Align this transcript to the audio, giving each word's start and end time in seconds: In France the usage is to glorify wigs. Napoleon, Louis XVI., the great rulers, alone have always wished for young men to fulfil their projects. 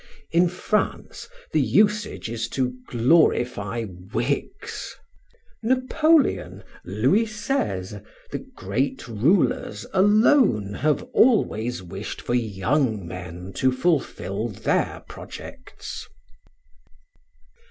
In 0.31 0.49
France 0.49 1.29
the 1.53 1.61
usage 1.61 2.27
is 2.27 2.47
to 2.49 2.73
glorify 2.87 3.85
wigs. 4.11 4.95
Napoleon, 5.61 6.63
Louis 6.83 7.25
XVI., 7.27 8.03
the 8.31 8.39
great 8.39 9.07
rulers, 9.07 9.85
alone 9.93 10.73
have 10.73 11.03
always 11.13 11.83
wished 11.83 12.19
for 12.19 12.33
young 12.33 13.05
men 13.05 13.53
to 13.57 13.71
fulfil 13.71 14.47
their 14.49 15.03
projects. 15.07 16.07